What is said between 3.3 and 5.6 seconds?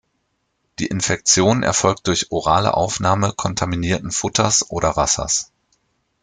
kontaminierten Futters oder Wassers.